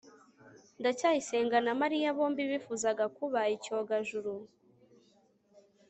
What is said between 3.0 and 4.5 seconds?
kuba icyogajuru